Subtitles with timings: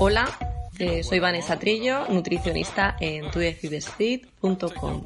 [0.00, 0.26] Hola,
[0.76, 5.04] eh, soy Vanessa Trillo, nutricionista en tudecidesfit.com.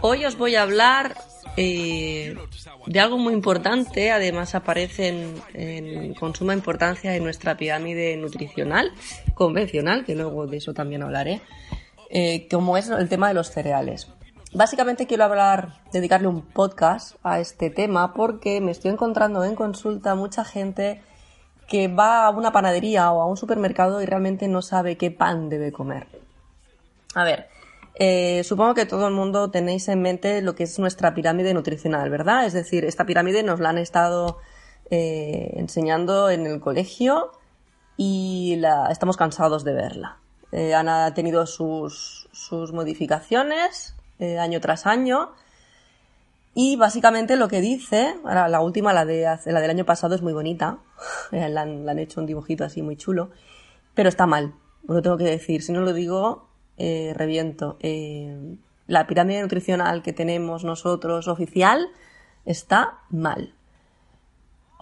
[0.00, 1.14] Hoy os voy a hablar
[1.58, 2.34] eh,
[2.86, 5.08] de algo muy importante, además aparece
[5.52, 8.92] en, con suma importancia en nuestra pirámide nutricional
[9.34, 11.42] convencional, que luego de eso también hablaré,
[12.08, 14.08] eh, como es el tema de los cereales.
[14.54, 20.14] Básicamente quiero hablar, dedicarle un podcast a este tema porque me estoy encontrando en consulta
[20.14, 21.00] mucha gente
[21.68, 25.48] que va a una panadería o a un supermercado y realmente no sabe qué pan
[25.48, 26.06] debe comer.
[27.14, 27.48] A ver,
[27.94, 32.10] eh, supongo que todo el mundo tenéis en mente lo que es nuestra pirámide nutricional,
[32.10, 32.44] ¿verdad?
[32.44, 34.36] Es decir, esta pirámide nos la han estado
[34.90, 37.32] eh, enseñando en el colegio
[37.96, 40.18] y la, estamos cansados de verla.
[40.52, 45.30] Eh, han tenido sus, sus modificaciones eh, año tras año.
[46.54, 50.22] Y básicamente lo que dice, ahora la última, la, de, la del año pasado, es
[50.22, 50.78] muy bonita.
[51.32, 53.30] Eh, le, han, hecho un dibujito así muy chulo.
[53.94, 54.54] Pero está mal.
[54.86, 55.62] Lo tengo que decir.
[55.62, 57.78] Si no lo digo, eh, reviento.
[58.86, 61.88] la pirámide nutricional que tenemos nosotros oficial
[62.44, 63.54] está mal.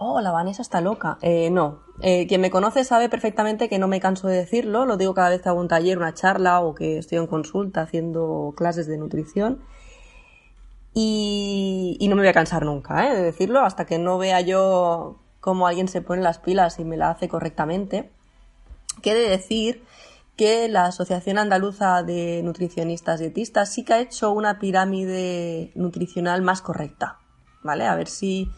[0.03, 1.19] Oh, la Vanessa está loca.
[1.51, 1.83] no.
[2.01, 4.87] quien me conoce sabe perfectamente que no me canso de decirlo.
[4.87, 7.83] Lo digo cada vez que hago un taller, una charla o que estoy en consulta
[7.83, 9.61] haciendo clases de nutrición.
[10.95, 13.15] Y, no me voy a cansar nunca ¿eh?
[13.15, 16.97] de decirlo hasta que no vea yo cómo alguien se pone las pilas y me
[16.97, 18.09] la hace correctamente.
[19.03, 19.83] Quiere decir
[20.35, 26.63] que la Asociación Andaluza de Nutricionistas Dietistas sí que ha hecho una pirámide nutricional más
[26.63, 27.19] correcta.
[27.61, 27.85] ¿Vale?
[27.85, 28.49] A ver si.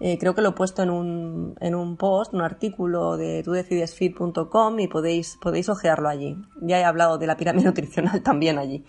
[0.00, 4.78] Eh, creo que lo he puesto en un, en un post, un artículo de tudecidesfit.com
[4.78, 6.36] y podéis, podéis ojearlo allí.
[6.60, 8.84] Ya he hablado de la pirámide nutricional también allí.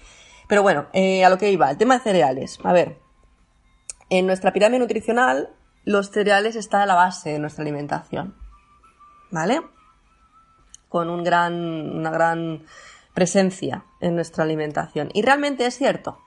[0.48, 2.60] Pero bueno, eh, a lo que iba, el tema de cereales.
[2.64, 3.00] A ver,
[4.10, 5.50] en nuestra pirámide nutricional,
[5.84, 8.36] los cereales están a la base de nuestra alimentación.
[9.32, 9.62] ¿Vale?
[10.90, 12.64] Con un gran, una gran
[13.14, 15.10] presencia en nuestra alimentación.
[15.14, 16.20] Y realmente es cierto.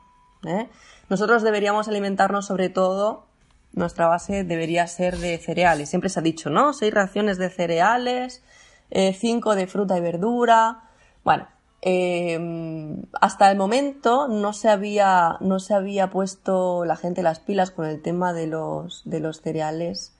[0.47, 0.69] ¿eh?
[1.09, 3.27] Nosotros deberíamos alimentarnos sobre todo,
[3.73, 5.89] nuestra base debería ser de cereales.
[5.89, 6.73] Siempre se ha dicho, ¿no?
[6.73, 8.43] Seis raciones de cereales,
[8.91, 10.83] eh, cinco de fruta y verdura.
[11.25, 11.49] Bueno,
[11.85, 17.73] Em, hasta el momento no se había no se había puesto la gente las pilas
[17.73, 20.15] con el tema de los de los cereales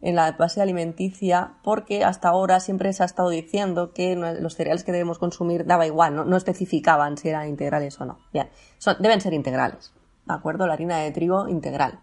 [0.00, 4.84] en la base alimenticia porque hasta ahora siempre se ha estado diciendo que los cereales
[4.84, 8.20] que debemos consumir daba igual, no, especificaban si eran integrales o no.
[8.32, 8.48] Bien,
[9.00, 9.92] deben ser integrales,
[10.24, 10.68] ¿de acuerdo?
[10.68, 11.98] La harina de trigo integral.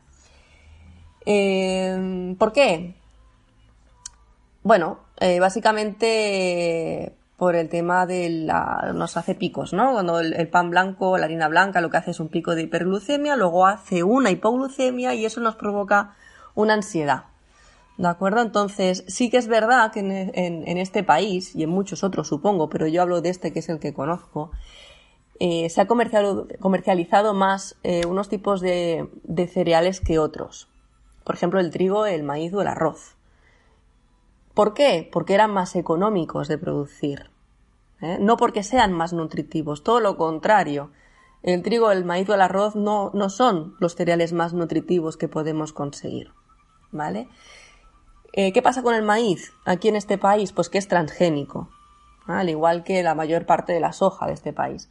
[1.25, 2.95] Em, ¿Por qué?
[4.63, 9.91] Bueno, eh, básicamente por el tema de la, nos hace picos, ¿no?
[9.91, 13.35] Cuando el, pan blanco, la harina blanca, lo que hace es un pico de hiperglucemia,
[13.35, 16.15] luego hace una hipoglucemia y eso nos provoca
[16.53, 17.25] una ansiedad.
[17.97, 18.41] ¿De acuerdo?
[18.41, 22.87] Entonces, sí que es verdad que en, este país, y en muchos otros supongo, pero
[22.87, 24.51] yo hablo de este que es el que conozco,
[25.39, 30.69] eh, se ha comercializado más eh, unos tipos de, de cereales que otros.
[31.25, 33.17] Por ejemplo, el trigo, el maíz o el arroz.
[34.53, 35.09] ¿Por qué?
[35.11, 37.29] Porque eran más económicos de producir.
[38.01, 38.17] ¿eh?
[38.21, 40.91] No porque sean más nutritivos, todo lo contrario.
[41.43, 45.27] El trigo, el maíz o el arroz no, no son los cereales más nutritivos que
[45.27, 46.31] podemos conseguir.
[46.91, 47.27] ¿Vale?
[48.31, 50.53] Eh, ¿Qué pasa con el maíz aquí en este país?
[50.53, 51.69] Pues que es transgénico,
[52.27, 54.89] al igual que la mayor parte de la soja de este país.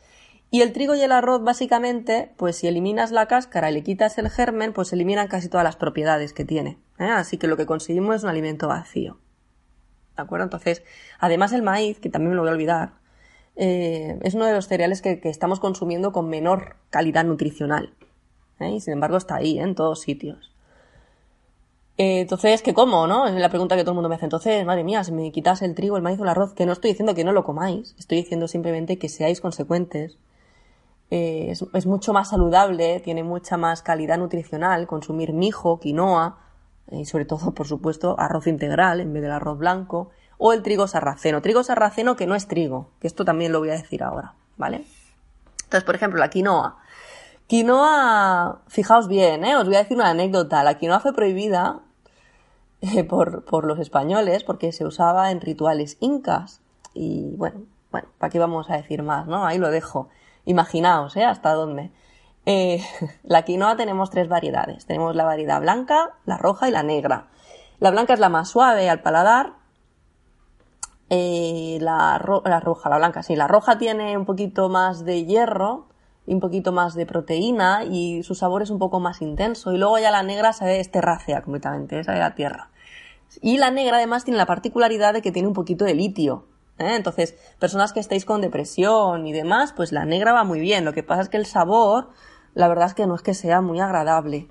[0.55, 4.19] Y el trigo y el arroz, básicamente, pues si eliminas la cáscara y le quitas
[4.19, 6.79] el germen, pues eliminan casi todas las propiedades que tiene.
[7.01, 7.09] ¿eh?
[7.09, 9.19] Así que lo que conseguimos es un alimento vacío.
[10.17, 10.45] ¿De acuerdo?
[10.45, 10.85] Entonces,
[11.19, 12.93] además el maíz, que también me lo voy a olvidar,
[13.57, 17.93] eh, es uno de los cereales que, estamos consumiendo con menor calidad nutricional.
[18.61, 18.75] ¿eh?
[18.77, 20.55] Y sin embargo está ahí, en todos sitios.
[21.97, 23.27] entonces, ¿qué como, no?
[23.27, 24.27] Es la pregunta que todo el mundo me hace.
[24.27, 26.73] Entonces, madre mía, si me quitas el trigo, el maíz o el arroz, que no
[26.75, 30.17] estoy diciendo que no lo comáis, estoy diciendo simplemente que seáis consecuentes.
[31.17, 36.39] Es, es, mucho más saludable, tiene mucha más calidad nutricional consumir mijo, quinoa,
[36.91, 40.87] y sobre todo, por supuesto, arroz integral en vez del arroz blanco, o el trigo
[40.87, 41.41] sarraceno.
[41.41, 44.85] Trigo sarraceno que no es trigo, que esto también lo voy a decir ahora, ¿vale?
[45.65, 46.79] Entonces, por ejemplo, la quinoa.
[47.47, 49.57] Quinoa, fijaos bien, ¿eh?
[49.57, 50.65] os voy a decir una anécdota.
[50.65, 51.81] La quinoa fue prohibida
[52.81, 56.61] eh, por, por los españoles porque se usaba en rituales incas.
[56.95, 59.47] Y bueno, bueno, ¿para qué vamos a decir más, no?
[59.47, 60.09] Ahí lo dejo.
[60.45, 61.25] Imaginaos, ¿eh?
[61.25, 61.91] Hasta dónde.
[62.47, 62.83] Eh,
[63.23, 64.87] la quinoa tenemos tres variedades.
[64.87, 67.29] Tenemos la variedad blanca, la roja y la negra.
[67.81, 69.55] La blanca es la más suave al paladar.
[71.11, 73.37] Eh, la, roja, la blanca, sí.
[73.37, 75.89] La roja tiene un poquito más de hierro
[76.27, 79.73] un poquito más de proteína y su sabor es un poco más intenso.
[79.73, 82.71] Y luego ya la negra sabe esterrácea completamente, sabe la tierra.
[83.43, 86.47] Y la negra además tiene la particularidad de que tiene un poquito de litio.
[86.79, 86.97] ¿Eh?
[86.97, 90.85] Entonces, personas que estéis con depresión y demás, pues la negra va muy bien.
[90.85, 92.09] Lo que pasa es que el sabor,
[92.55, 94.49] la verdad es que no es que sea muy agradable.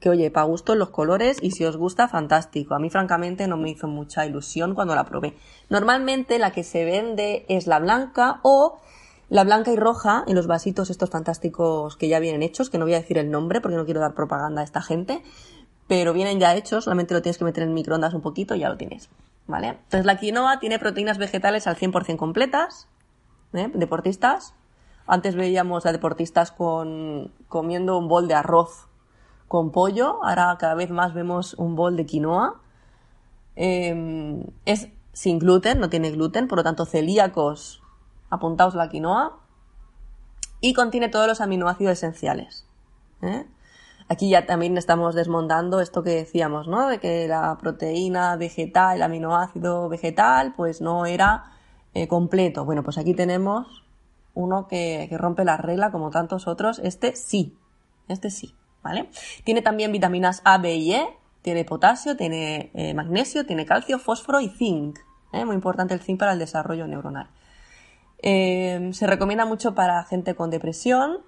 [0.00, 2.74] Que oye, para gusto los colores y si os gusta, fantástico.
[2.74, 5.36] A mí francamente no me hizo mucha ilusión cuando la probé.
[5.68, 8.78] Normalmente la que se vende es la blanca o
[9.28, 12.84] la blanca y roja en los vasitos estos fantásticos que ya vienen hechos, que no
[12.84, 15.22] voy a decir el nombre porque no quiero dar propaganda a esta gente,
[15.86, 18.68] pero vienen ya hechos, solamente lo tienes que meter en microondas un poquito y ya
[18.68, 19.10] lo tienes.
[19.48, 19.68] ¿Vale?
[19.68, 22.86] Entonces la quinoa tiene proteínas vegetales al 100% completas,
[23.54, 23.70] ¿eh?
[23.74, 24.54] deportistas.
[25.06, 28.88] Antes veíamos a deportistas con, comiendo un bol de arroz
[29.48, 32.60] con pollo, ahora cada vez más vemos un bol de quinoa.
[33.56, 37.82] Em, es sin gluten, no tiene gluten, por lo tanto celíacos,
[38.28, 39.38] apuntaos la quinoa.
[40.60, 42.66] Y contiene todos los aminoácidos esenciales.
[43.22, 43.46] ¿eh?
[44.10, 46.88] Aquí ya también estamos desmontando esto que decíamos, ¿no?
[46.88, 51.52] De que la proteína vegetal, el aminoácido vegetal, pues no era
[51.92, 52.64] eh, completo.
[52.64, 53.84] Bueno, pues aquí tenemos
[54.32, 56.78] uno que, rompe la regla como tantos otros.
[56.78, 57.58] Este sí,
[58.08, 59.10] este sí, ¿vale?
[59.44, 61.06] Tiene también vitaminas A, B y E,
[61.42, 65.00] tiene potasio, tiene eh, magnesio, tiene calcio, fósforo y zinc.
[65.34, 65.44] ¿eh?
[65.44, 67.28] Muy importante el zinc para el desarrollo neuronal.
[68.22, 71.18] se recomienda mucho para gente con depresión,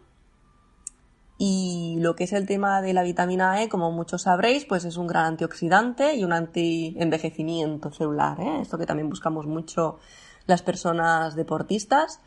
[1.42, 4.98] y lo que es el tema de la vitamina E, como muchos sabréis, pues es
[4.98, 8.38] un gran antioxidante y un anti-envejecimiento celular.
[8.42, 8.58] ¿eh?
[8.60, 9.98] Esto que también buscamos mucho
[10.44, 12.20] las personas deportistas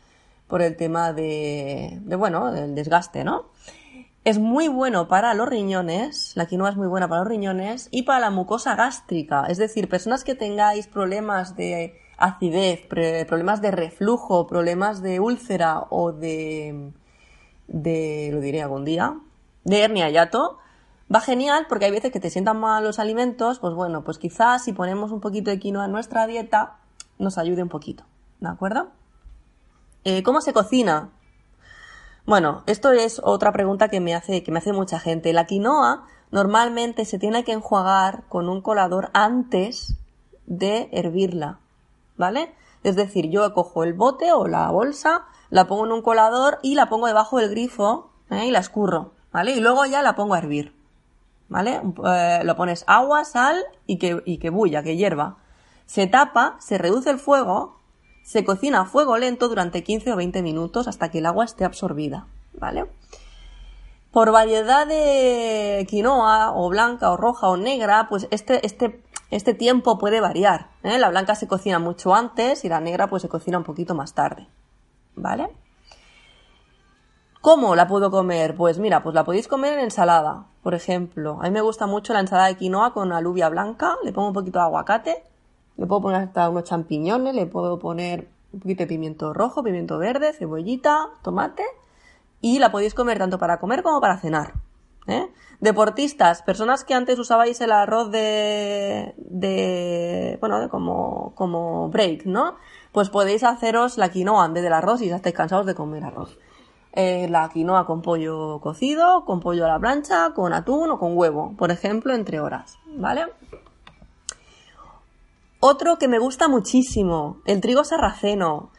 [0.48, 3.52] por el tema de, de, bueno, del desgaste, ¿no?
[4.24, 8.02] Es muy bueno para los riñones, la quinoa es muy buena para los riñones y
[8.02, 14.48] para la mucosa gástrica, es decir, personas que tengáis problemas de acidez, problemas de reflujo,
[14.48, 16.92] problemas de úlcera o de
[17.68, 19.18] de, lo diré algún día,
[19.64, 20.58] de hernia yato,
[21.14, 24.64] va genial porque hay veces que te sientan mal los alimentos, pues bueno, pues quizás
[24.64, 26.76] si ponemos un poquito de quinoa en nuestra dieta,
[27.18, 28.04] nos ayude un poquito,
[28.40, 28.88] ¿de acuerdo?
[30.04, 31.10] Eh, ¿Cómo se cocina?
[32.26, 35.32] Bueno, esto es otra pregunta que me hace, que me hace mucha gente.
[35.32, 39.96] La quinoa normalmente se tiene que enjuagar con un colador antes
[40.46, 41.60] de hervirla,
[42.16, 42.54] ¿vale?
[42.84, 46.74] Es decir, yo cojo el bote o la bolsa, la pongo en un colador y
[46.74, 48.46] la pongo debajo del grifo ¿eh?
[48.46, 49.52] y la escurro, ¿vale?
[49.52, 50.74] Y luego ya la pongo a hervir,
[51.48, 51.80] ¿vale?
[52.06, 55.38] Eh, lo pones agua, sal y que, y que bulla, que hierva.
[55.86, 57.80] Se tapa, se reduce el fuego,
[58.22, 61.64] se cocina a fuego lento durante 15 o 20 minutos hasta que el agua esté
[61.64, 62.86] absorbida, ¿vale?
[64.12, 69.98] Por variedad de quinoa, o blanca, o roja, o negra, pues este, este, este tiempo
[69.98, 70.70] puede variar.
[70.82, 70.98] ¿eh?
[70.98, 74.14] La blanca se cocina mucho antes y la negra pues se cocina un poquito más
[74.14, 74.48] tarde.
[75.16, 75.50] ¿vale?
[77.40, 78.54] ¿Cómo la puedo comer?
[78.56, 81.38] Pues mira, pues la podéis comer en ensalada, por ejemplo.
[81.40, 84.34] A mí me gusta mucho la ensalada de quinoa con alubia blanca, le pongo un
[84.34, 85.24] poquito de aguacate,
[85.76, 89.98] le puedo poner hasta unos champiñones, le puedo poner un poquito de pimiento rojo, pimiento
[89.98, 91.64] verde, cebollita, tomate
[92.40, 94.54] y la podéis comer tanto para comer como para cenar.
[95.06, 95.28] ¿Eh?
[95.60, 102.56] Deportistas, personas que antes usabais el arroz de, de bueno, como, como break, ¿no?
[102.94, 106.04] pues podéis haceros la quinoa en vez del arroz si ya estáis cansados de comer
[106.04, 106.38] arroz.
[106.92, 111.18] Eh, la quinoa con pollo cocido, con pollo a la plancha, con atún o con
[111.18, 113.26] huevo, por ejemplo, entre horas, ¿vale?
[115.58, 118.70] Otro que me gusta muchísimo, el trigo sarraceno.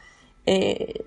[0.46, 1.04] Eh,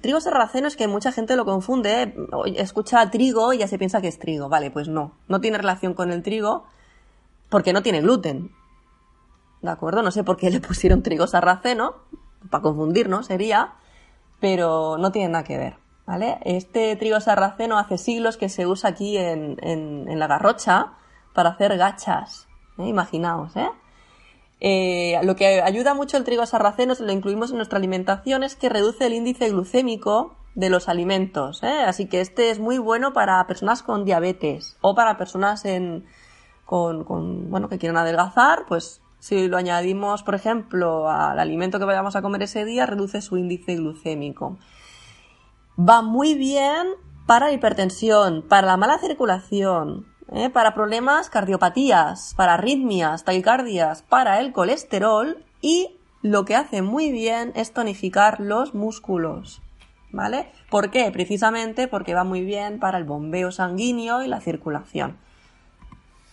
[0.00, 2.14] trigo sarraceno es que mucha gente lo confunde,
[2.54, 4.48] escucha trigo y ya se piensa que es trigo.
[4.48, 6.64] Vale, pues no, no tiene relación con el trigo
[7.48, 8.52] porque no tiene gluten.
[9.60, 10.02] ¿De acuerdo?
[10.02, 11.96] No sé por qué le pusieron trigo sarraceno,
[12.48, 13.74] para confundirnos sería,
[14.40, 15.76] pero no tiene nada que ver.
[16.06, 16.38] ¿Vale?
[16.44, 20.94] Este trigo sarraceno hace siglos que se usa aquí en, en, la garrocha
[21.34, 22.48] para hacer gachas.
[22.78, 22.88] ¿eh?
[22.88, 23.70] Imaginaos, ¿eh?
[24.60, 25.18] ¿Eh?
[25.22, 28.68] Lo que ayuda mucho el trigo sarraceno, si lo incluimos en nuestra alimentación, es que
[28.68, 31.62] reduce el índice glucémico de los alimentos.
[31.62, 31.82] ¿eh?
[31.86, 36.04] Así que este es muy bueno para personas con diabetes o para personas en,
[36.64, 41.84] con, con, bueno, que quieren adelgazar, pues si lo añadimos, por ejemplo, al alimento que
[41.84, 44.58] vayamos a comer ese día, reduce su índice glucémico.
[45.78, 46.88] Va muy bien
[47.26, 50.50] para la hipertensión, para la mala circulación, ¿eh?
[50.50, 57.52] para problemas cardiopatías, para arritmias, taquicardias, para el colesterol y lo que hace muy bien
[57.54, 59.62] es tonificar los músculos.
[60.12, 60.50] ¿Vale?
[60.70, 61.08] ¿Por qué?
[61.12, 65.18] Precisamente porque va muy bien para el bombeo sanguíneo y la circulación.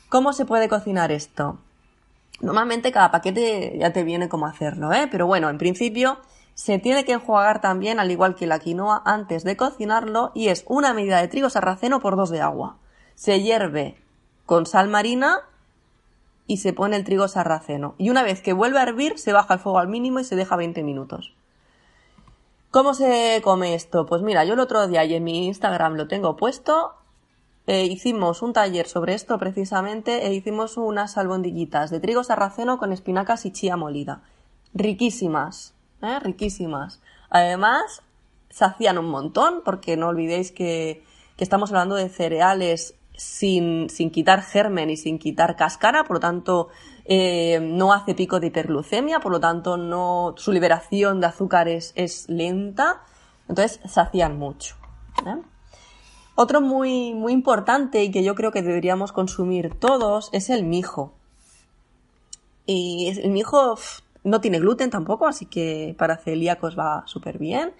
[0.09, 1.59] ¿Cómo se puede cocinar esto?
[2.41, 5.07] Normalmente cada paquete ya te viene cómo hacerlo, ¿eh?
[5.11, 6.17] Pero bueno, en principio
[6.55, 10.63] se tiene que enjuagar también, al igual que la quinoa, antes de cocinarlo y es
[10.67, 12.77] una medida de trigo sarraceno por dos de agua.
[13.17, 13.97] Se hierve
[14.45, 15.39] con sal marina
[16.45, 17.95] y se pone el trigo sarraceno.
[17.97, 20.35] Y una vez que vuelve a hervir, se baja el fuego al mínimo y se
[20.35, 21.33] deja 20 minutos.
[22.69, 24.05] ¿Cómo se come esto?
[24.05, 26.93] Pues mira, yo el otro día y en mi Instagram lo tengo puesto.
[27.65, 32.93] Eh, hicimos un taller sobre esto precisamente e hicimos unas albondiguitas de trigo sarraceno con
[32.93, 34.21] espinacas y chía molida.
[34.75, 36.19] Riquísimas, ¿eh?
[36.19, 37.01] riquísimas.
[37.31, 38.03] Además,
[38.51, 41.03] se hacían un montón porque no olvidéis que,
[41.35, 46.19] que estamos hablando de cereales sin, sin quitar germen y sin quitar cáscara, por lo
[46.19, 46.69] tanto
[47.05, 52.29] eh, no hace pico de hiperglucemia, por lo tanto no, su liberación de azúcares es
[52.29, 53.01] lenta,
[53.49, 54.75] entonces se hacían mucho.
[55.25, 55.41] ¿eh?
[56.35, 61.13] Otro muy, muy importante y que yo creo que deberíamos consumir todos es el mijo.
[62.67, 63.75] Y el mijo
[64.23, 67.73] no tiene gluten tampoco, así que para celíacos va súper bien.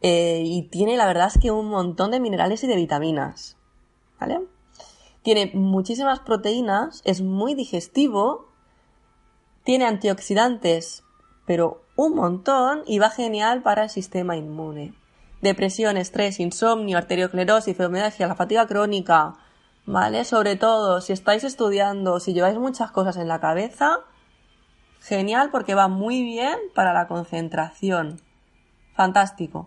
[0.00, 3.56] Eh, y tiene la verdad es que un montón de minerales y de vitaminas.
[5.22, 8.48] Tiene muchísimas proteínas, es muy digestivo,
[9.64, 11.04] tiene antioxidantes,
[11.46, 14.94] pero un montón y va genial para el sistema inmune.
[15.40, 19.34] Depresión, estrés, insomnio, arteriosclerosis, fibromialgia, la fatiga crónica,
[19.86, 20.24] ¿vale?
[20.24, 24.00] Sobre todo, si estáis estudiando, si lleváis muchas cosas en la cabeza,
[25.00, 28.20] genial porque va muy bien para la concentración.
[28.94, 29.66] Fantástico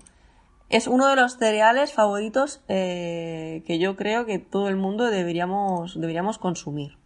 [0.70, 6.00] es uno de los cereales favoritos eh, que yo creo que todo el mundo deberíamos,
[6.00, 6.98] deberíamos consumir.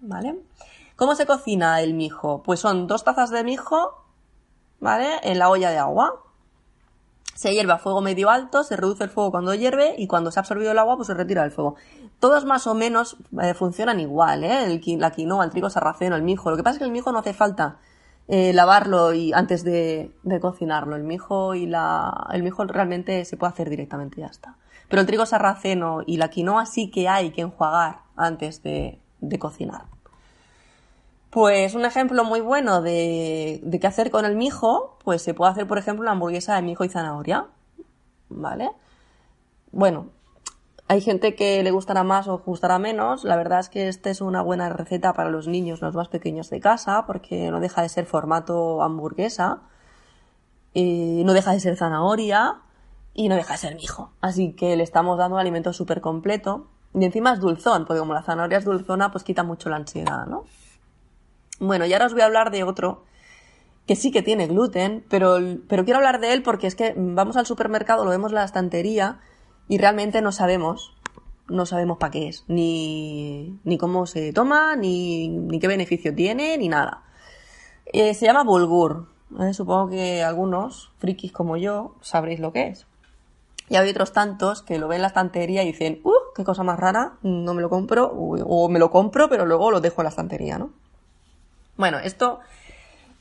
[0.00, 0.38] ¿Vale?
[0.96, 2.42] ¿Cómo se cocina el mijo?
[2.42, 4.04] Pues son dos tazas de mijo,
[4.80, 5.06] ¿vale?
[5.22, 6.22] En la olla de agua.
[7.34, 10.40] Se hierve a fuego medio alto, se reduce el fuego cuando hierve y cuando se
[10.40, 11.76] ha absorbido el agua, pues se retira el fuego.
[12.18, 14.64] Todos más o menos eh, funcionan igual, ¿eh?
[14.64, 16.50] El, la quinoa, el trigo sarraceno, el mijo.
[16.50, 17.78] Lo que pasa es que el mijo no hace falta
[18.28, 20.96] eh, lavarlo y antes de, cocinarlo.
[20.96, 24.56] El mijo y la, el mijo realmente se puede hacer directamente ya está.
[24.88, 29.00] Pero el trigo sarraceno y la quinoa sí que hay que enjuagar antes de,
[29.38, 29.84] cocinar.
[31.30, 35.52] Pues un ejemplo muy bueno de, de qué hacer con el mijo, pues se puede
[35.52, 37.46] hacer, por ejemplo, una hamburguesa de mijo y zanahoria.
[38.30, 38.70] ¿Vale?
[39.72, 40.10] Bueno,
[40.88, 43.22] hay gente que le gustará más o gustará menos.
[43.22, 46.48] La verdad es que esta es una buena receta para los niños, los más pequeños
[46.48, 49.60] de casa, porque no deja de ser formato hamburguesa,
[50.72, 52.56] y no deja de ser zanahoria
[53.12, 54.12] y no deja de ser mijo.
[54.22, 56.66] Así que le estamos dando un alimento súper completo.
[56.94, 60.26] Y encima es dulzón, porque como la zanahoria es dulzona, pues quita mucho la ansiedad,
[60.26, 60.44] ¿no?
[61.60, 63.04] Bueno, y ahora os voy a hablar de otro
[63.86, 67.36] que sí que tiene gluten, pero, pero quiero hablar de él porque es que vamos
[67.36, 69.18] al supermercado, lo vemos en la estantería
[69.68, 70.94] y realmente no sabemos,
[71.48, 76.56] no sabemos para qué es, ni, ni cómo se toma, ni, ni qué beneficio tiene,
[76.58, 77.02] ni nada.
[77.86, 79.08] Eh, se llama bulgur.
[79.52, 82.86] Supongo que algunos, frikis como yo, sabréis lo que es.
[83.68, 86.12] Y hay otros tantos que lo ven en la estantería y dicen, ¡uh!
[86.34, 87.18] ¡Qué cosa más rara!
[87.22, 90.58] No me lo compro, o me lo compro, pero luego lo dejo en la estantería,
[90.58, 90.70] ¿no?
[91.76, 92.40] Bueno, esto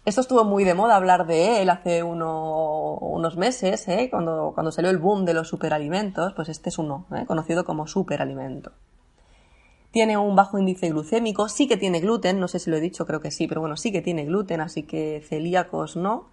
[0.07, 4.07] esto estuvo muy de moda hablar de él hace unos meses, ¿eh?
[4.09, 7.25] cuando, cuando salió el boom de los superalimentos, pues este es uno, ¿eh?
[7.25, 8.71] conocido como superalimento.
[9.91, 13.05] Tiene un bajo índice glucémico, sí que tiene gluten, no sé si lo he dicho,
[13.05, 16.29] creo que sí, pero bueno, sí que tiene gluten, así que celíacos no.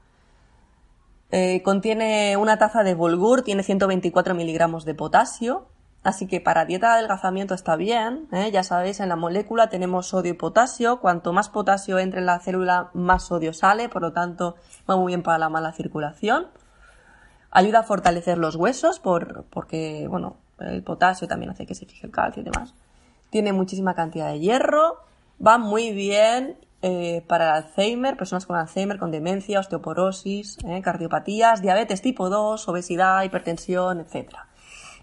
[1.32, 5.66] Eh, contiene una taza de bulgur, tiene 124 miligramos de potasio,
[6.04, 8.50] Así que para dieta de adelgazamiento está bien, ¿eh?
[8.52, 12.38] ya sabéis, en la molécula tenemos sodio y potasio, cuanto más potasio entre en la
[12.40, 14.54] célula, más sodio sale, por lo tanto
[14.88, 16.48] va muy bien para la mala circulación.
[17.50, 22.06] Ayuda a fortalecer los huesos por, porque, bueno, el potasio también hace que se fije
[22.06, 22.74] el calcio y demás.
[23.30, 24.98] Tiene muchísima cantidad de hierro,
[25.44, 30.82] va muy bien eh, para el Alzheimer, personas con Alzheimer, con demencia, osteoporosis, ¿eh?
[30.82, 34.48] cardiopatías, diabetes tipo 2, obesidad, hipertensión, etcétera.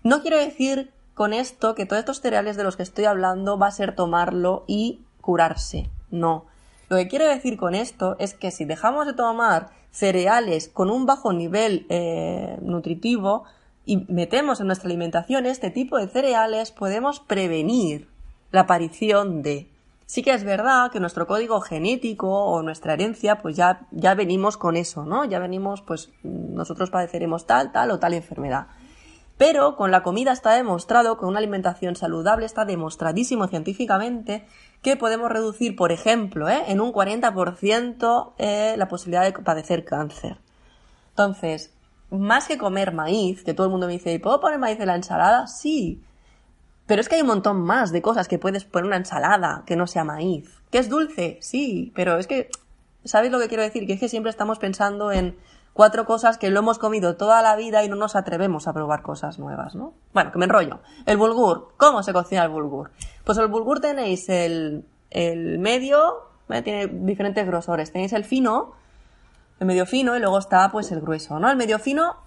[0.03, 3.67] No quiero decir con esto que todos estos cereales de los que estoy hablando va
[3.67, 5.89] a ser tomarlo y curarse.
[6.09, 6.45] No.
[6.89, 11.05] Lo que quiero decir con esto es que si dejamos de tomar cereales con un
[11.05, 13.43] bajo nivel eh, nutritivo
[13.85, 18.07] y metemos en nuestra alimentación este tipo de cereales, podemos prevenir
[18.51, 19.67] la aparición de.
[20.05, 24.57] Sí que es verdad que nuestro código genético o nuestra herencia, pues ya, ya venimos
[24.57, 25.23] con eso, ¿no?
[25.23, 28.67] Ya venimos, pues nosotros padeceremos tal, tal o tal enfermedad.
[29.37, 34.45] Pero con la comida está demostrado, con una alimentación saludable está demostradísimo científicamente
[34.81, 36.63] que podemos reducir, por ejemplo, ¿eh?
[36.67, 40.37] en un 40% eh, la posibilidad de padecer cáncer.
[41.09, 41.73] Entonces,
[42.09, 44.95] más que comer maíz, que todo el mundo me dice, ¿puedo poner maíz en la
[44.95, 45.47] ensalada?
[45.47, 46.03] Sí.
[46.85, 49.63] Pero es que hay un montón más de cosas que puedes poner en una ensalada
[49.65, 50.49] que no sea maíz.
[50.71, 51.37] ¿Que es dulce?
[51.41, 52.49] Sí, pero es que,
[53.05, 53.85] ¿sabéis lo que quiero decir?
[53.87, 55.37] Que es que siempre estamos pensando en
[55.73, 59.01] cuatro cosas que lo hemos comido toda la vida y no nos atrevemos a probar
[59.01, 59.93] cosas nuevas, ¿no?
[60.13, 60.79] Bueno, que me enrollo.
[61.05, 61.69] El bulgur.
[61.77, 62.91] ¿Cómo se cocina el bulgur?
[63.23, 66.29] Pues el bulgur tenéis el, el medio,
[66.63, 67.91] tiene diferentes grosores.
[67.91, 68.73] Tenéis el fino,
[69.59, 71.49] el medio fino y luego está pues el grueso, ¿no?
[71.49, 72.17] El medio fino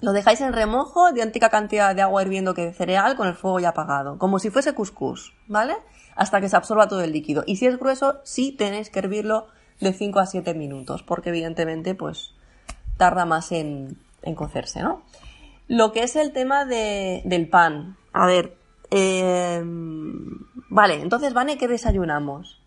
[0.00, 3.58] lo dejáis en remojo, idéntica cantidad de agua hirviendo que de cereal con el fuego
[3.58, 5.76] ya apagado, como si fuese couscous, ¿vale?
[6.14, 7.42] Hasta que se absorba todo el líquido.
[7.46, 9.48] Y si es grueso, sí tenéis que hervirlo
[9.80, 12.34] de 5 a 7 minutos, porque evidentemente pues
[12.98, 15.02] tarda más en, en cocerse, ¿no?
[15.68, 17.96] Lo que es el tema de, del pan.
[18.12, 18.56] A ver,
[18.90, 22.60] eh, vale, entonces, Vane, ¿qué desayunamos?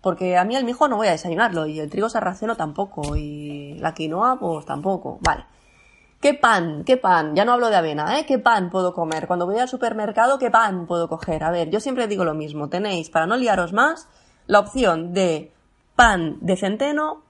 [0.00, 3.74] Porque a mí el mijo no voy a desayunarlo y el trigo sarraceno tampoco y
[3.74, 5.18] la quinoa pues tampoco.
[5.20, 5.44] Vale.
[6.20, 6.84] ¿Qué pan?
[6.84, 7.34] ¿Qué pan?
[7.34, 8.26] Ya no hablo de avena, ¿eh?
[8.26, 9.26] ¿Qué pan puedo comer?
[9.26, 11.44] Cuando voy al supermercado, ¿qué pan puedo coger?
[11.44, 12.68] A ver, yo siempre digo lo mismo.
[12.68, 14.08] Tenéis, para no liaros más,
[14.46, 15.52] la opción de
[15.96, 17.22] pan de centeno,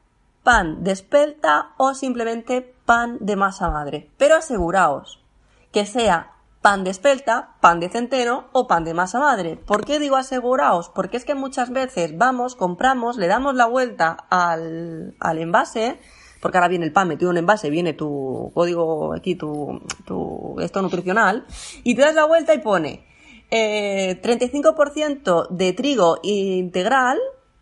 [0.43, 4.11] pan de espelta o simplemente pan de masa madre.
[4.17, 5.23] Pero aseguraos
[5.73, 6.33] que sea
[6.63, 9.57] pan de espelta, pan de centeno o pan de masa madre.
[9.57, 10.91] ¿Por qué digo aseguraos?
[10.91, 15.99] Porque es que muchas veces vamos, compramos, le damos la vuelta al, al envase
[16.41, 20.57] porque ahora viene el pan metido en un envase, viene tu código aquí, tu, tu
[20.61, 21.45] esto nutricional,
[21.85, 23.05] y te das la vuelta y pone
[23.51, 27.19] eh, 35% de trigo integral,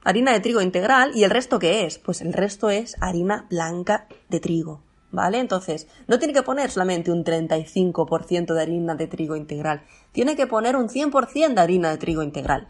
[0.08, 1.98] harina de trigo integral, y el resto qué es?
[1.98, 4.80] Pues el resto es harina blanca de trigo.
[5.10, 5.38] ¿Vale?
[5.38, 10.46] Entonces, no tiene que poner solamente un 35% de harina de trigo integral, tiene que
[10.46, 12.68] poner un 100% de harina de trigo integral.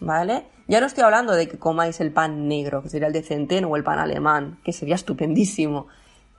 [0.00, 0.46] ¿Vale?
[0.68, 3.68] Ya no estoy hablando de que comáis el pan negro, que sería el de centeno
[3.68, 5.86] o el pan alemán, que sería estupendísimo.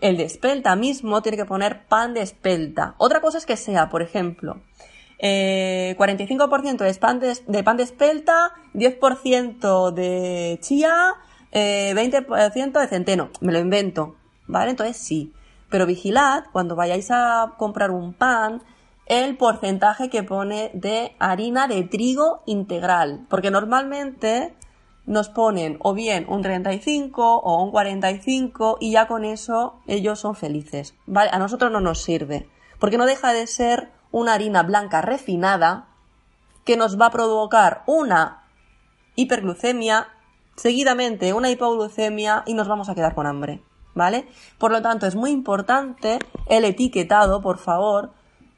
[0.01, 2.95] El de espelta mismo tiene que poner pan de espelta.
[2.97, 4.61] Otra cosa es que sea, por ejemplo,
[5.19, 11.15] eh, 45% es pan de, pan de espelta, 10% de chía,
[11.51, 13.29] eh, 20% de centeno.
[13.41, 14.15] Me lo invento,
[14.47, 14.71] ¿vale?
[14.71, 15.33] Entonces sí.
[15.69, 18.63] Pero vigilad cuando vayáis a comprar un pan
[19.05, 24.55] el porcentaje que pone de harina de trigo integral, porque normalmente
[25.05, 30.35] nos ponen o bien un 35 o un 45 y ya con eso ellos son
[30.35, 30.95] felices.
[31.07, 31.31] ¿Vale?
[31.33, 32.47] A nosotros no nos sirve,
[32.79, 35.87] porque no deja de ser una harina blanca refinada
[36.65, 38.43] que nos va a provocar una
[39.15, 40.07] hiperglucemia,
[40.55, 43.61] seguidamente una hipoglucemia y nos vamos a quedar con hambre.
[43.95, 44.27] ¿Vale?
[44.59, 48.11] Por lo tanto, es muy importante el etiquetado, por favor,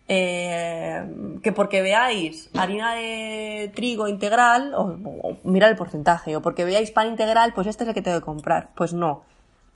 [0.08, 1.06] eh,
[1.42, 4.98] que porque veáis harina de trigo integral, o,
[5.46, 8.26] mirad el porcentaje, o porque veáis pan integral, pues este es el que tengo que
[8.26, 8.72] comprar.
[8.76, 9.24] Pues no.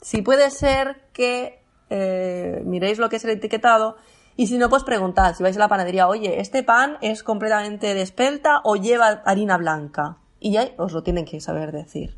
[0.02, 3.96] Si puede ser que eh, miréis lo que es el etiquetado,
[4.38, 7.94] y si no, pues preguntad, si vais a la panadería, oye, ¿este pan es completamente
[7.94, 10.18] de espelta o lleva harina blanca?
[10.40, 12.18] Y ya os lo tienen que saber decir.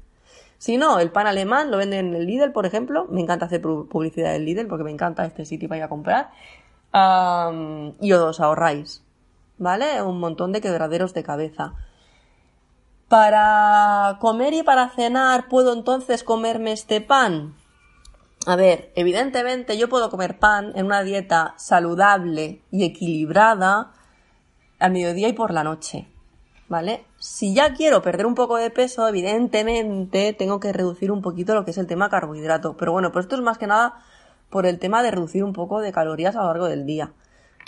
[0.57, 3.05] Si no, el pan alemán lo venden en el Lidl, por ejemplo.
[3.11, 6.31] Me encanta hacer publicidad del Lidl porque me encanta este sitio para ir a comprar
[7.99, 9.03] y os ahorráis,
[9.59, 10.01] ¿vale?
[10.01, 11.73] Un montón de quebraderos de cabeza.
[13.07, 17.53] Para comer y para cenar, ¿puedo entonces comerme este pan?
[18.47, 23.91] A ver, evidentemente yo puedo comer pan en una dieta saludable y equilibrada
[24.79, 26.07] al mediodía y por la noche,
[26.69, 27.03] ¿vale?
[27.17, 31.65] Si ya quiero perder un poco de peso, evidentemente tengo que reducir un poquito lo
[31.65, 32.77] que es el tema carbohidrato.
[32.77, 33.95] Pero bueno, pues esto es más que nada
[34.49, 37.11] por el tema de reducir un poco de calorías a lo largo del día.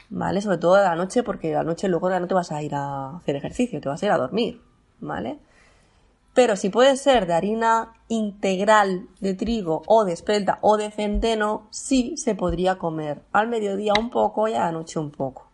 [0.10, 0.40] ¿Vale?
[0.40, 3.18] Sobre todo de la noche, porque la noche luego no te vas a ir a
[3.18, 4.62] hacer ejercicio, te vas a ir a dormir.
[5.02, 5.40] ¿Vale?
[6.40, 11.68] Pero si puede ser de harina integral de trigo o de espelta o de centeno,
[11.70, 15.50] sí se podría comer al mediodía un poco y a la noche un poco.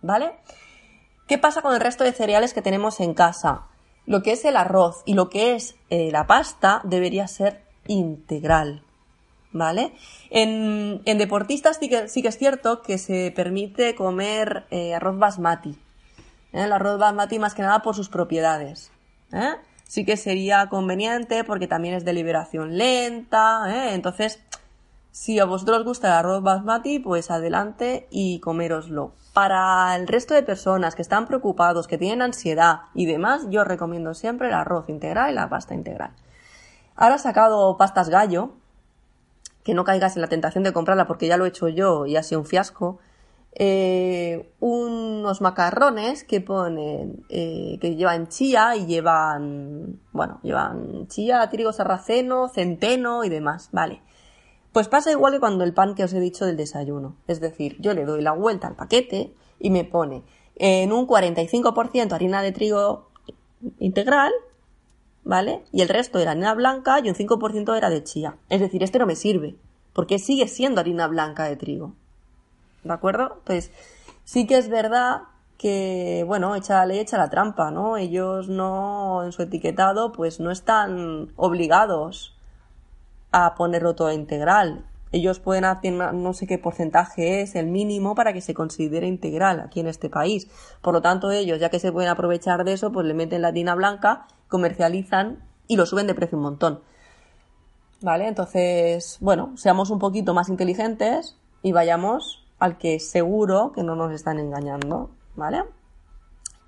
[0.00, 0.32] ¿Vale?
[1.26, 3.66] ¿Qué pasa con el resto de cereales que tenemos en casa?
[4.06, 8.84] Lo que es el arroz y lo que es eh, la pasta debería ser integral.
[9.52, 9.92] ¿vale?
[10.30, 15.72] En, deportistas sí que, sí que, es cierto que se permite comer eh, arroz basmati.
[16.54, 16.62] ¿eh?
[16.64, 18.90] El arroz basmati más que nada por sus propiedades.
[19.34, 19.56] ¿eh?
[19.88, 23.94] Sí que sería conveniente porque también es de liberación lenta.
[23.94, 24.38] Entonces,
[25.10, 29.14] si a vosotros os gusta el arroz basmati, pues adelante y coméroslo.
[29.32, 34.12] Para el resto de personas que están preocupados, que tienen ansiedad y demás, yo recomiendo
[34.12, 36.10] siempre el arroz integral y la pasta integral.
[36.94, 38.52] Ahora he sacado pastas gallo,
[39.64, 42.16] que no caigas en la tentación de comprarla porque ya lo he hecho yo y
[42.16, 42.98] ha sido un fiasco.
[43.60, 51.72] Eh, unos macarrones que ponen eh, que llevan chía y llevan bueno llevan chía trigo
[51.72, 54.00] sarraceno centeno y demás vale
[54.70, 57.74] pues pasa igual que cuando el pan que os he dicho del desayuno es decir
[57.80, 60.22] yo le doy la vuelta al paquete y me pone
[60.54, 63.08] en un 45% harina de trigo
[63.80, 64.32] integral
[65.28, 65.62] ¿vale?
[65.72, 68.38] Y el resto era harina blanca y un 5% era de chía.
[68.48, 69.56] Es decir, este no me sirve,
[69.92, 71.92] porque sigue siendo harina blanca de trigo.
[72.84, 73.40] ¿De acuerdo?
[73.44, 73.70] Pues
[74.24, 75.22] sí que es verdad
[75.58, 77.96] que, bueno, echa la ley, echa la trampa, ¿no?
[77.96, 82.36] Ellos no, en su etiquetado, pues no están obligados
[83.32, 84.86] a ponerlo todo integral.
[85.10, 89.60] Ellos pueden hacer no sé qué porcentaje es el mínimo para que se considere integral
[89.60, 90.48] aquí en este país.
[90.82, 93.52] Por lo tanto, ellos, ya que se pueden aprovechar de eso, pues le meten la
[93.52, 96.80] tina blanca, comercializan y lo suben de precio un montón.
[98.00, 98.28] ¿Vale?
[98.28, 104.12] Entonces, bueno, seamos un poquito más inteligentes y vayamos al que seguro que no nos
[104.12, 105.10] están engañando.
[105.36, 105.64] ¿Vale?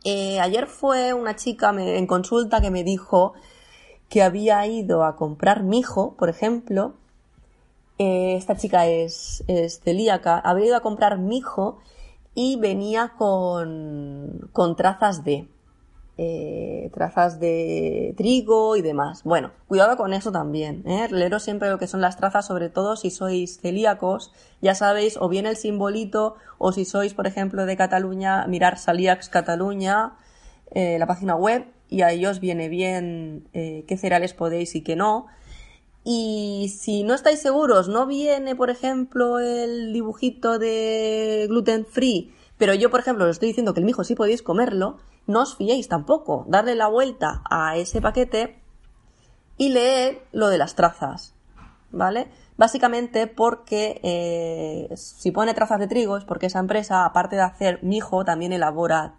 [0.05, 3.35] Eh, ayer fue una chica en consulta que me dijo
[4.09, 6.95] que había ido a comprar mijo, por ejemplo,
[7.99, 9.45] eh, esta chica es,
[9.85, 11.79] celíaca, había ido a comprar mijo
[12.35, 15.49] y venía con, con trazas de,
[16.23, 19.23] eh, trazas de trigo y demás.
[19.25, 20.87] Bueno, cuidado con eso también.
[20.87, 21.09] ¿eh?
[21.11, 24.31] Leeros siempre lo que son las trazas, sobre todo si sois celíacos.
[24.61, 29.31] Ya sabéis, o bien el simbolito, o si sois, por ejemplo, de Cataluña, mirar Salíacs
[29.31, 30.13] Cataluña,
[30.73, 35.27] eh, la página web, y ahí os viene bien qué cereales podéis y qué no.
[36.05, 42.75] Y si no estáis seguros, no viene, por ejemplo, el dibujito de gluten free, pero
[42.75, 45.89] yo, por ejemplo, os estoy diciendo que el mijo sí podéis comerlo, no os fiéis
[45.89, 46.45] tampoco.
[46.49, 48.61] Darle la vuelta a ese paquete
[49.57, 51.35] y leer lo de las trazas,
[51.91, 52.29] ¿vale?
[52.57, 57.83] Básicamente porque eh, si pone trazas de trigo es porque esa empresa, aparte de hacer
[57.83, 59.15] mijo, también elabora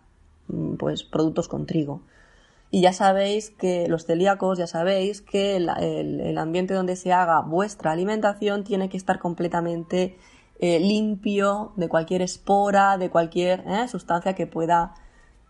[0.47, 2.01] mm, pues productos con trigo.
[2.73, 7.91] Y ya sabéis que los celíacos, ya sabéis que el, ambiente donde se haga vuestra
[7.91, 10.17] alimentación tiene que estar completamente
[10.59, 14.95] eh, limpio de cualquier espora, de cualquier eh, sustancia que pueda,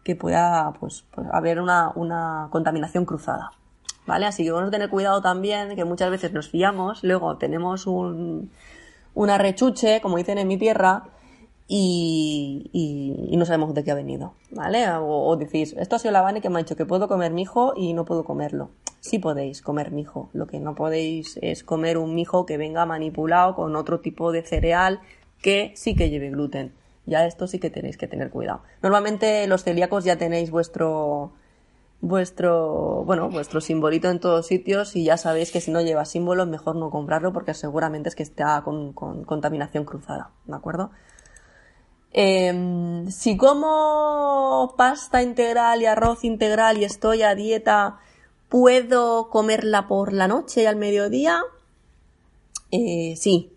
[0.04, 3.52] que pueda pues, pues haber una, una, contaminación cruzada.
[4.08, 4.26] ¿Vale?
[4.26, 8.50] Así que vamos a tener cuidado también, que muchas veces nos fiamos, luego tenemos un,
[9.14, 11.04] una rechuche, como dicen en mi tierra,
[11.74, 14.86] y, no sabemos de qué ha venido, ¿vale?
[15.00, 17.74] O, decís, esto ha sido la Vane que me ha dicho que puedo comer mijo
[17.78, 18.70] y no puedo comerlo.
[19.00, 23.56] Sí podéis comer mijo, lo que no podéis es comer un mijo que venga manipulado
[23.56, 25.00] con otro tipo de cereal
[25.42, 26.74] que sí que lleve gluten.
[27.12, 28.64] Ya esto sí que tenéis que tener cuidado.
[28.82, 31.34] Normalmente los celíacos ya tenéis vuestro
[32.00, 36.48] vuestro, bueno, vuestro simbolito en todos sitios y ya sabéis que si no lleva símbolos
[36.48, 40.90] mejor no comprarlo porque seguramente es que está con, con contaminación cruzada, ¿de acuerdo?
[42.14, 48.00] Em, si como pasta integral y arroz integral y estoy a dieta,
[48.50, 51.42] ¿puedo comerla por la noche y al mediodía?
[52.72, 53.54] Eh, sí.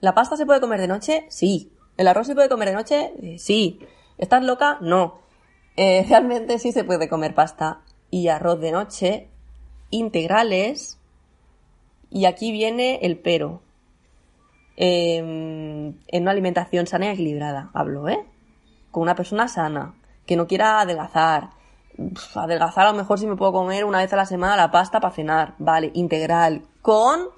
[0.00, 1.26] ¿La pasta se puede comer de noche?
[1.28, 1.72] Sí.
[1.96, 3.12] ¿El arroz se puede comer de noche?
[3.22, 3.80] Eh, sí.
[4.18, 4.78] ¿Estás loca?
[4.80, 5.20] No.
[5.76, 7.80] Eh, realmente sí se puede comer pasta
[8.10, 9.28] y arroz de noche
[9.90, 10.98] integrales.
[12.10, 13.62] Y aquí viene el pero.
[14.76, 18.26] Em, en una alimentación sana y equilibrada, hablo, ¿eh?
[18.90, 19.94] Con una persona sana,
[20.26, 21.50] que no quiera adelgazar.
[22.34, 25.00] adelgazar a lo mejor si me puedo comer una vez a la semana la pasta
[25.00, 27.28] para cenar, vale, integral, con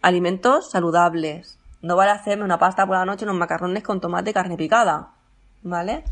[0.00, 1.58] alimentos saludables.
[1.84, 5.10] No vale hacerme una pasta por la noche, unos macarrones con tomate y carne picada,
[5.62, 6.02] ¿vale?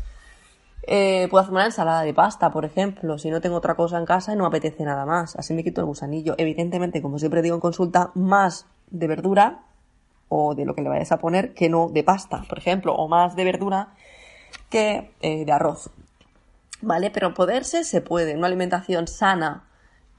[0.83, 4.05] Eh, puedo hacerme una ensalada de pasta, por ejemplo, si no tengo otra cosa en
[4.05, 5.35] casa y no apetece nada más.
[5.35, 6.35] Así me quito el gusanillo.
[6.37, 9.63] Evidentemente, como siempre digo en consulta, más de verdura
[10.29, 13.07] o de lo que le vayas a poner que no de pasta, por ejemplo, o
[13.07, 13.95] más de verdura
[14.69, 15.89] que eh, de arroz.
[16.81, 17.09] ¿Vale?
[17.09, 18.37] Pero poderse se puede.
[18.37, 19.63] Una alimentación sana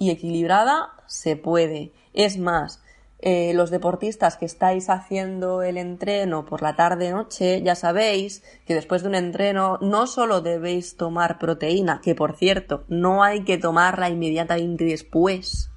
[0.01, 1.93] y equilibrada se puede.
[2.13, 2.83] Es más,
[3.27, 9.01] eh, los deportistas que estáis haciendo el entreno por la tarde-noche, ya sabéis que después
[9.01, 14.11] de un entreno no solo debéis tomar proteína, que por cierto, no hay que tomarla
[14.11, 15.71] inmediatamente después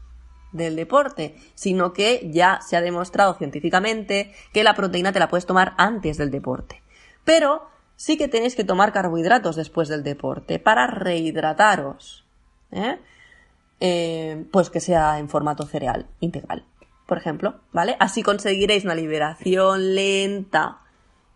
[0.52, 5.46] del deporte, sino que ya se ha demostrado científicamente que la proteína te la puedes
[5.46, 6.84] tomar antes del deporte.
[7.24, 12.26] Pero sí que tenéis que tomar carbohidratos después del deporte para rehidrataros.
[12.72, 13.00] ¿eh?
[13.80, 16.66] Eh, pues que sea en formato cereal integral,
[17.08, 17.96] por ejemplo, ¿vale?
[18.00, 20.82] Así conseguiréis una liberación lenta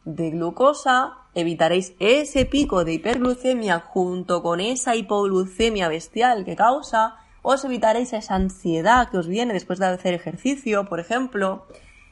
[0.05, 7.63] de glucosa, evitaréis ese pico de hiperglucemia junto con esa hipoglucemia bestial que causa os
[7.65, 11.65] evitaréis esa ansiedad que os viene después de hacer ejercicio, por ejemplo,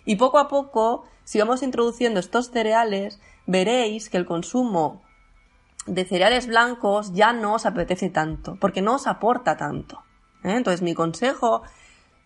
[0.06, 5.04] y poco a poco, si vamos introduciendo estos cereales, veréis que el consumo
[5.86, 10.02] de cereales blancos ya no os apetece tanto, porque no os aporta tanto.
[10.44, 10.56] ¿eh?
[10.56, 11.62] Entonces mi consejo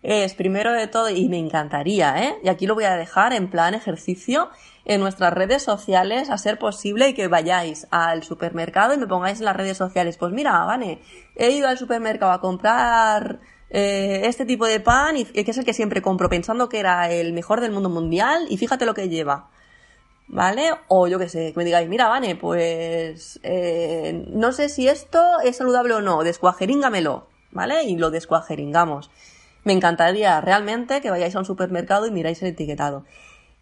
[0.04, 2.36] es, primero de todo, y me encantaría, ¿eh?
[2.44, 4.50] y aquí lo voy a dejar en plan ejercicio,
[4.84, 9.38] en nuestras redes sociales a ser posible y que vayáis al supermercado y me pongáis
[9.38, 10.18] en las redes sociales.
[10.18, 11.00] Pues mira, Vane,
[11.36, 13.40] he ido al supermercado a comprar
[13.70, 17.10] eh, este tipo de pan y que es el que siempre compro pensando que era
[17.10, 19.48] el mejor del mundo mundial y fíjate lo que lleva.
[20.26, 20.70] ¿vale?
[20.88, 25.40] O yo qué sé, que me digáis, mira, Vane, pues eh, no sé si esto
[25.42, 27.84] es saludable o no, descuajeríngame,lo ¿vale?
[27.84, 29.10] Y lo descuajeringamos.
[29.64, 33.04] Me encantaría realmente que vayáis a un supermercado y miráis el etiquetado.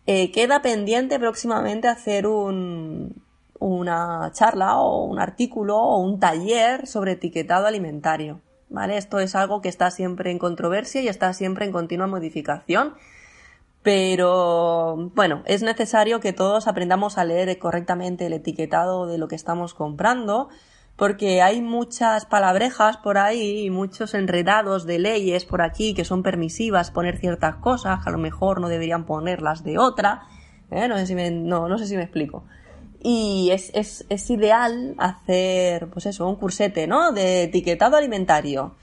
[0.06, 3.22] Eh, queda pendiente próximamente hacer un,
[3.60, 8.40] una charla o un artículo o un taller sobre etiquetado alimentario.
[8.68, 8.96] ¿Vale?
[8.96, 12.94] Esto es algo que está siempre en controversia y está siempre en continua modificación.
[13.82, 19.34] Pero bueno, es necesario que todos aprendamos a leer correctamente el etiquetado de lo que
[19.34, 20.48] estamos comprando,
[21.02, 26.22] porque hay muchas palabrejas por ahí y muchos enredados de leyes por aquí que son
[26.22, 30.28] permisivas poner ciertas cosas, que a lo mejor no deberían ponerlas de otra.
[30.70, 30.86] ¿eh?
[30.86, 32.44] No, sé si me, explico.
[33.02, 37.10] Y es, ideal hacer, pues eso, un cursete, ¿no?
[37.10, 38.76] De etiquetado alimentario.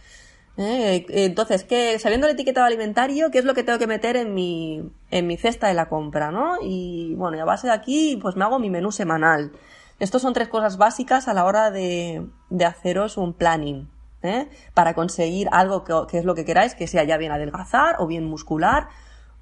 [0.57, 1.05] ¿Eh?
[1.07, 4.83] Entonces, ¿qué, sabiendo el etiquetado alimentario, ¿qué es lo que tengo que meter en mi,
[5.09, 6.57] en mi cesta de la compra, ¿no?
[6.61, 9.53] Y bueno, y a base de aquí, pues me hago mi menú semanal.
[9.99, 13.89] Estos son tres cosas básicas a la hora de, de haceros un planning,
[14.21, 14.49] ¿eh?
[14.73, 18.25] Para conseguir algo que, es lo que queráis, que sea ya bien adelgazar o bien
[18.25, 18.87] muscular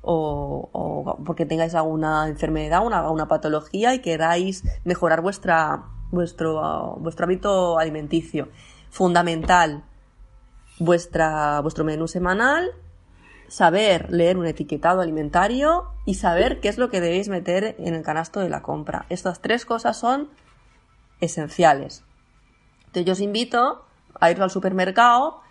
[0.01, 7.25] o, o porque tengáis alguna enfermedad, una, una patología y queráis mejorar vuestra, vuestro, vuestro
[7.25, 8.49] hábito alimenticio.
[8.89, 9.83] Fundamental,
[10.79, 12.71] vuestra, vuestro menú semanal,
[13.47, 18.03] saber leer un etiquetado alimentario y saber qué es lo que debéis meter en el
[18.03, 19.05] canasto de la compra.
[19.09, 20.29] Estas tres cosas son
[21.21, 22.03] esenciales.
[22.87, 23.85] Entonces yo os invito
[24.19, 25.41] a ir al supermercado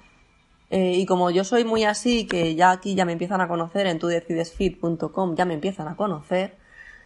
[0.70, 3.86] eh, y como yo soy muy así, que ya aquí ya me empiezan a conocer
[3.86, 6.56] en tudecidesfit.com, ya me empiezan a conocer,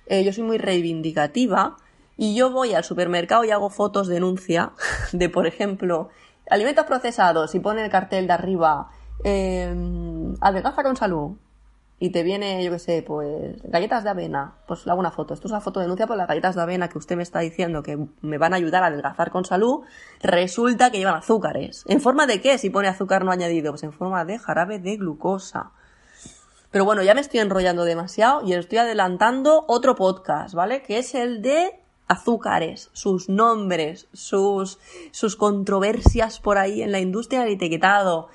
[0.06, 1.76] eh, yo soy muy reivindicativa
[2.16, 4.72] y yo voy al supermercado y hago fotos denuncia
[5.12, 6.08] de, por ejemplo,
[6.48, 8.90] alimentos procesados y pone el cartel de arriba,
[9.24, 9.74] eh,
[10.40, 11.32] adelgaza con salud,
[12.02, 15.34] y te viene, yo qué sé, pues galletas de avena, pues le hago una foto.
[15.34, 17.82] Esto es una foto denuncia por las galletas de avena que usted me está diciendo
[17.82, 19.82] que me van a ayudar a adelgazar con salud.
[20.22, 21.84] Resulta que llevan azúcares.
[21.86, 23.72] ¿En forma de qué si pone azúcar no añadido?
[23.72, 25.72] Pues en forma de jarabe de glucosa.
[26.70, 30.82] Pero bueno, ya me estoy enrollando demasiado y estoy adelantando otro podcast, ¿vale?
[30.82, 34.78] Que es el de azúcares, sus nombres, sus,
[35.10, 38.28] sus controversias por ahí en la industria del etiquetado,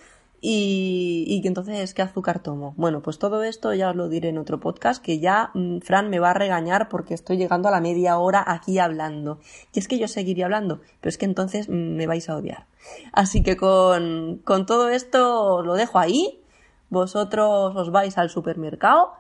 [0.48, 2.76] y, que entonces, ¿qué azúcar tomo?
[2.78, 6.12] Bueno, pues todo esto ya os lo diré en otro podcast, que ya mm, Fran
[6.12, 9.40] me va a regañar porque estoy llegando a la media hora aquí hablando.
[9.74, 12.68] Y es que yo seguiría hablando, pero es que entonces mm, me vais a odiar.
[13.12, 16.44] Así que con, con todo esto lo dejo ahí.
[16.92, 19.14] Vosotros os vais al supermercado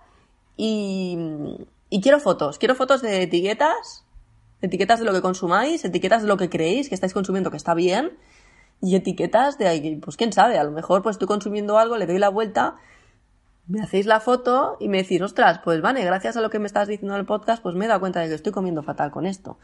[0.55, 1.17] y,
[1.89, 2.59] y quiero fotos.
[2.59, 4.05] Quiero fotos de etiquetas,
[4.61, 7.73] etiquetas de lo que consumáis, etiquetas de lo que creéis que estáis consumiendo que está
[7.73, 8.11] bien
[8.81, 12.05] y etiquetas de ahí, pues quién sabe, a lo mejor pues estoy consumiendo algo, le
[12.05, 12.75] doy la vuelta,
[13.67, 16.67] me hacéis la foto y me decís, ostras, pues vale, gracias a lo que me
[16.67, 19.11] estás diciendo en el podcast, pues me he dado cuenta de que estoy comiendo fatal
[19.11, 19.57] con esto.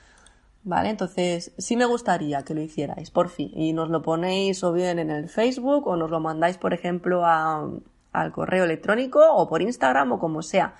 [0.63, 0.89] ¿Vale?
[0.89, 3.51] Entonces, sí me gustaría que lo hicierais, por fin.
[3.55, 7.25] Y nos lo ponéis o bien en el Facebook o nos lo mandáis, por ejemplo,
[7.25, 7.67] a,
[8.11, 10.75] al correo electrónico o por Instagram o como sea.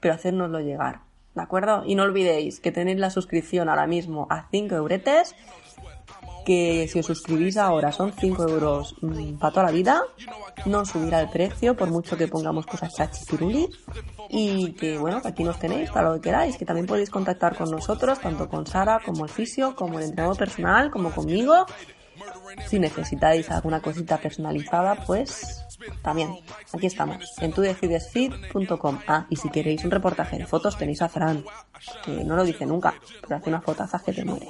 [0.00, 1.00] Pero hacérnoslo llegar.
[1.34, 1.82] ¿De acuerdo?
[1.84, 5.34] Y no olvidéis que tenéis la suscripción ahora mismo a 5 euretes
[6.46, 10.02] que si os suscribís ahora son 5 euros mm, para toda la vida,
[10.64, 13.68] no subirá el precio por mucho que pongamos cosas chachipiruli
[14.30, 17.56] y que bueno, que aquí nos tenéis para lo que queráis, que también podéis contactar
[17.56, 21.66] con nosotros, tanto con Sara como el fisio, como el entrenador personal, como conmigo.
[22.68, 25.66] Si necesitáis alguna cosita personalizada, pues
[26.02, 26.30] también,
[26.72, 29.00] aquí estamos, en tudecidesfit.com.
[29.08, 31.44] Ah, y si queréis un reportaje de fotos tenéis a Fran,
[32.04, 34.46] que no lo dice nunca, pero hace unas fotazas que te muere.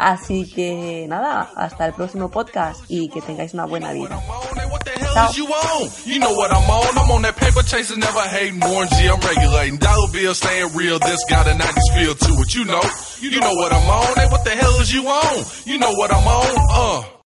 [0.00, 4.18] Así que nada, hasta el próximo podcast y que tengáis una buena vida.
[5.12, 5.30] Chao.
[6.06, 6.96] You know what I'm on.
[6.96, 8.60] I'm on that paper chasing, never hating.
[8.60, 9.76] Warren G, I'm regulating.
[9.76, 10.98] Dollar bill staying real.
[11.00, 12.54] This got a 90s feel to it.
[12.54, 12.80] You know,
[13.20, 14.14] you know what I'm on.
[14.16, 15.44] Hey, what the hell is you on?
[15.66, 17.04] You know what I'm on.
[17.04, 17.19] Uh.